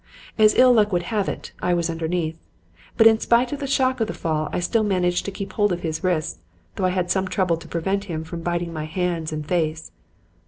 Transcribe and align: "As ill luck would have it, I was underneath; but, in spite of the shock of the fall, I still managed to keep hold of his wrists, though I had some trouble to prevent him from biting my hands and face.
"As 0.35 0.55
ill 0.55 0.73
luck 0.73 0.91
would 0.91 1.03
have 1.13 1.29
it, 1.29 1.51
I 1.61 1.75
was 1.75 1.87
underneath; 1.87 2.39
but, 2.97 3.05
in 3.05 3.19
spite 3.19 3.51
of 3.51 3.59
the 3.59 3.67
shock 3.67 4.01
of 4.01 4.07
the 4.07 4.15
fall, 4.15 4.49
I 4.51 4.59
still 4.59 4.81
managed 4.81 5.25
to 5.25 5.31
keep 5.31 5.53
hold 5.53 5.71
of 5.71 5.83
his 5.83 6.03
wrists, 6.03 6.39
though 6.75 6.85
I 6.85 6.89
had 6.89 7.11
some 7.11 7.27
trouble 7.27 7.57
to 7.57 7.67
prevent 7.67 8.05
him 8.05 8.23
from 8.23 8.41
biting 8.41 8.73
my 8.73 8.85
hands 8.85 9.31
and 9.31 9.45
face. 9.47 9.91